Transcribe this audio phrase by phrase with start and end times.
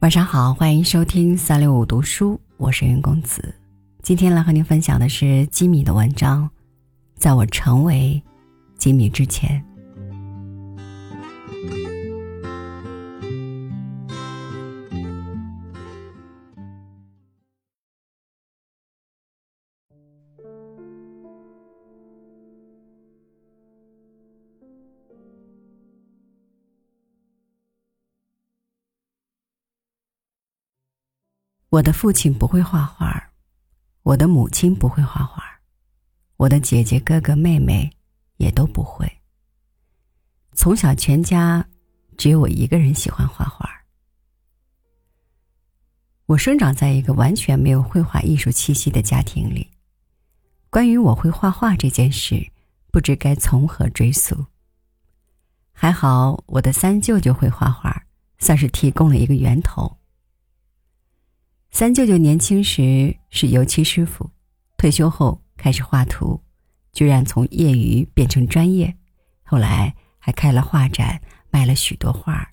[0.00, 3.54] 晚上好，欢迎收听三六五读书，我是云公子。
[4.02, 6.48] 今天来和您分享的是吉米的文章，
[7.16, 8.20] 在我成为
[8.78, 9.62] 吉米之前。
[31.70, 33.30] 我的父亲不会画画，
[34.02, 35.44] 我的母亲不会画画，
[36.36, 37.88] 我的姐姐、哥哥、妹妹
[38.38, 39.08] 也都不会。
[40.52, 41.64] 从小全家
[42.18, 43.70] 只有我一个人喜欢画画。
[46.26, 49.70] 我生长在一个完全没有绘画艺术气息的家庭里，
[50.70, 52.50] 关于我会画画这件事，
[52.90, 54.44] 不知该从何追溯。
[55.70, 58.04] 还好我的三舅舅会画画，
[58.38, 59.99] 算是提供了一个源头。
[61.70, 64.28] 三舅舅年轻时是油漆师傅，
[64.76, 66.42] 退休后开始画图，
[66.92, 68.94] 居然从业余变成专业，
[69.42, 72.52] 后来还开了画展，卖了许多画。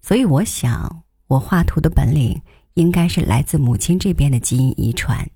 [0.00, 2.40] 所以我想，我画图的本领
[2.74, 5.28] 应该是来自母亲这边的基因遗传。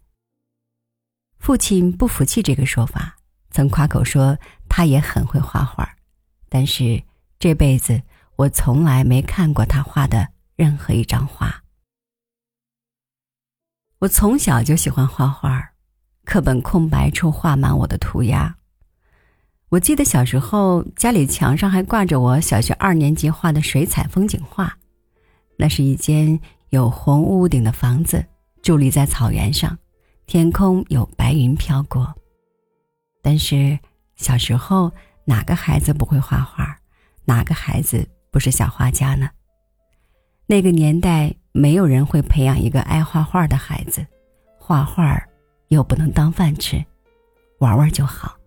[1.38, 3.16] 父亲不服气这个说法，
[3.50, 5.96] 曾夸口说他也很会画画，
[6.48, 7.02] 但是
[7.38, 8.00] 这辈子
[8.36, 11.64] 我从来没看过他画的任何一张画。
[14.00, 15.60] 我从小就喜欢画画，
[16.24, 18.56] 课本空白处画满我的涂鸦。
[19.70, 24.72] 我记得小时候家里墙上还挂着我小学二年级画的水彩风景画，
[25.56, 26.38] 那是一间
[26.70, 28.24] 有红屋顶的房子，
[28.62, 29.76] 伫立在草原上，
[30.26, 32.14] 天空有白云飘过。
[33.20, 33.76] 但是
[34.14, 34.92] 小时候
[35.24, 36.78] 哪个孩子不会画画，
[37.24, 39.28] 哪个孩子不是小画家呢？
[40.46, 41.34] 那个年代。
[41.58, 44.06] 没有人会培养一个爱画画的孩子，
[44.56, 45.20] 画画
[45.70, 46.80] 又不能当饭吃，
[47.58, 48.38] 玩玩就好。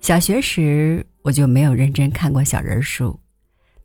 [0.00, 3.16] 小学时我就没有认真看过小人书，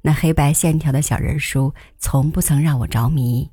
[0.02, 3.48] 那黑白线条的小人书从不曾让我着迷。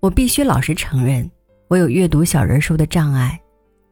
[0.00, 1.30] 我必须老实承认，
[1.68, 3.40] 我有阅读小人书的障碍，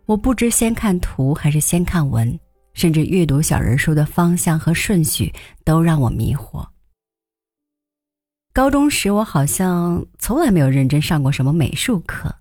[0.06, 2.36] 我不知先看图还是先看文，
[2.72, 5.32] 甚至阅读小人书的方向和顺序
[5.64, 6.66] 都让我迷惑。
[8.54, 12.32] 高中时，我好像从来没有认真上过什么美术课。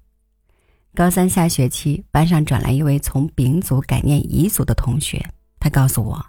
[0.94, 5.28] 高三下学期，班上转来一位从丙组改念乙组的同学，
[5.60, 6.24] 他告诉我，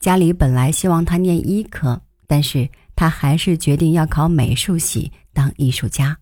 [0.00, 6.18] 家里本来希望他念医科，但是他还是决定要考美术系当艺术家。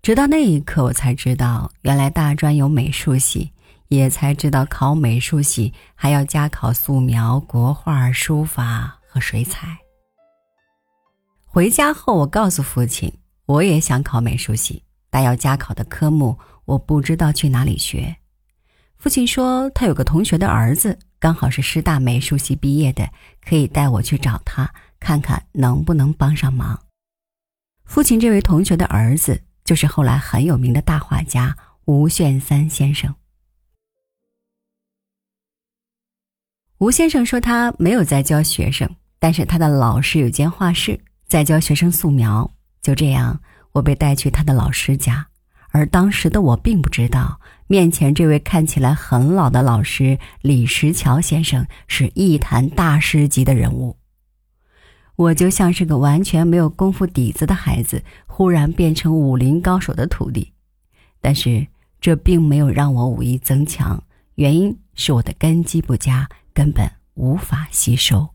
[0.00, 3.50] 直到那一刻，我才知道，原来大专有美术系，
[3.88, 9.81] 也才知道考美术系还要加考素描、国画、书法和水彩。
[11.54, 13.12] 回家后，我告诉父亲，
[13.44, 18.16] 我也想考美术系，但要加考的科目我不知道去哪里学。
[18.96, 23.06] 父亲说，他有个同学的儿子刚好是师大美术系毕业的，
[23.44, 26.86] 可以带我去找他，看看能不能帮上忙。
[27.84, 31.54] 父亲这位同学的儿子就是后来很有名的大画家
[31.84, 33.14] 吴炫三先生。
[36.78, 40.98] 吴先生说，他没有在教学生，但是他的老师有间画室。
[41.32, 42.50] 在教学生素描，
[42.82, 43.40] 就这样，
[43.72, 45.26] 我被带去他的老师家，
[45.70, 53.96] 而当时的我并不知道，面前这位看起来很老的老师李石桥先生是艺坛大师级的人物。
[55.16, 60.52] 我就像是个完全没有功夫底子的孩子，忽然变成武林高手的徒弟，
[61.22, 61.66] 但是
[61.98, 64.04] 这并没有让我武艺增强，
[64.34, 68.28] 原因是我的根基不佳，根本无法吸收。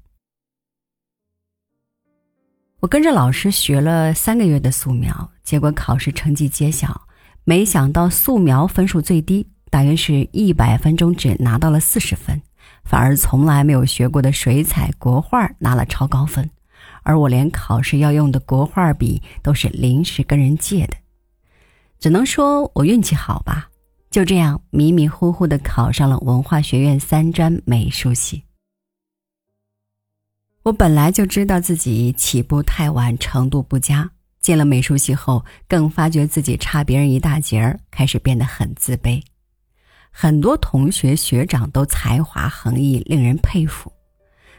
[2.80, 7.02] 我跟着老师学了三个月的素描，结果考试成绩揭晓，
[7.44, 12.40] 没想到素描分数最低，大约是一百分钟只拿到了四十分，
[12.84, 16.48] 反而从来没有学过的水彩国画拿了超高分，
[17.02, 20.94] 而我连考试要用的国画笔都是临时跟人借的，
[22.00, 23.70] 只能说我运气好吧，
[24.12, 28.44] 就这样迷迷糊糊的考上了文化学院三专美术系。
[30.68, 34.12] 我本来就知道自己起步太晚，程度不佳。
[34.42, 39.22] 进了美术系后，更发觉自己差别人一大截儿，开始变得很自卑。
[40.12, 43.90] 很多同学学长都才华横溢，令人佩服。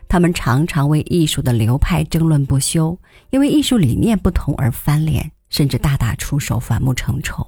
[0.08, 7.46] 他们常常为艺术的流派争论不休，因为艺术理念不同而翻脸，甚至大打出手，反目成仇。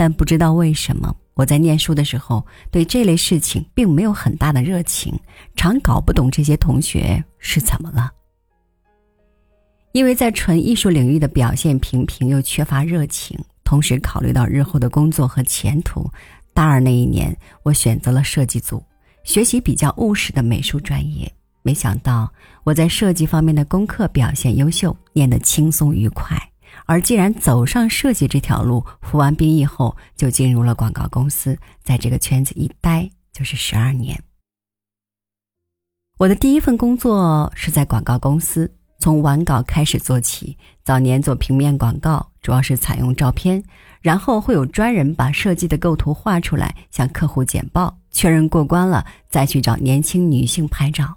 [0.00, 1.14] 但不知道为什么。
[1.34, 5.12] 我在念书的时候，对这类事情并没有很大的热情，
[5.54, 8.10] 常搞不懂这些同学是怎么了。
[9.92, 16.10] 因为在纯艺术领域的表现平平，又缺乏热情，同时考虑到日后的工作和前途，
[16.54, 18.82] 大二那一年，我选择了设计组，
[19.22, 21.30] 学习比较务实的美术专业。
[21.60, 22.32] 没想到
[22.64, 26.49] 我在设计方面的功课表现优秀，念得轻松愉快。
[26.86, 34.20] 而既然走上设计这条路，服完兵役后就进入了广告公司，在这个圈子一待就是十二年。
[36.18, 40.56] 我的第一份工作是在广告公司，从完稿开始做起。
[40.84, 43.62] 早年做平面广告，主要是采用照片，
[44.02, 51.16] 然后会有专人把设计的构图画出来，向客户简报，确认过关了，再去找年轻女性拍照。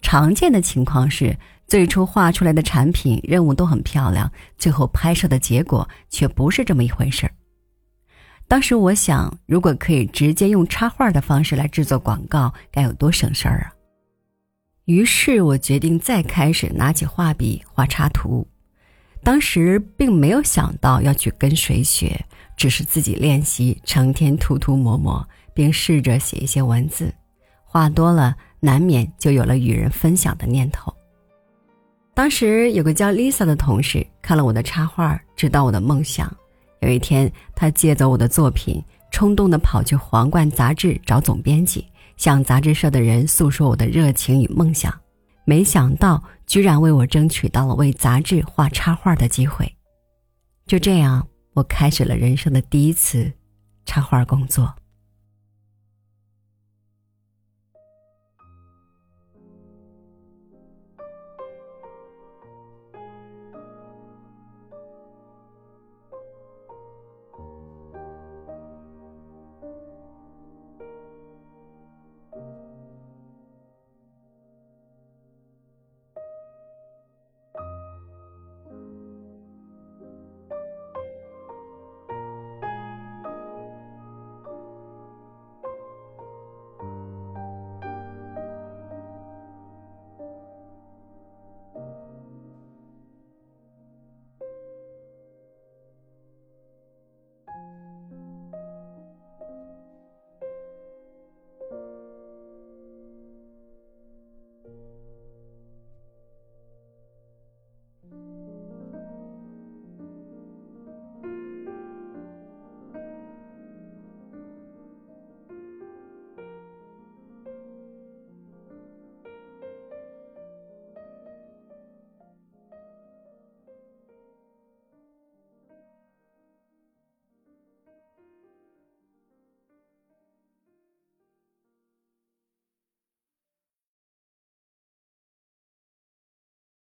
[0.00, 7.32] 常见的情况是，最初画出来的产品任务都很漂亮，最后拍摄的结果却不是这么一回事儿。
[8.46, 13.72] 当时我想，如果可以直接用插画的方式来制作广告，该有多省事儿啊！
[14.84, 18.46] 于是我决定再开始拿起画笔画插图。
[19.24, 22.24] 当时并没有想到要去跟谁学，
[22.56, 27.12] 只是自己练习，成天涂涂抹抹，并试着写一些文字。
[27.64, 28.36] 画多了。
[28.58, 30.92] 难免就有了与人分享的念头。
[32.16, 36.34] 当时有个叫 Lisa 的同事看了我的插画，知道我的梦想。
[36.80, 41.86] 有一天，他借走我的作品，冲动地跑去《皇冠》杂志找总编辑，
[42.16, 44.90] 向杂志社的人诉说我的热情与梦想。
[45.44, 49.70] 没想到，居然为我争取到了为杂志画插画的机会。
[50.66, 51.22] 就这样，
[51.52, 53.30] 我开始了人生的第一次
[53.84, 54.74] 插画工作。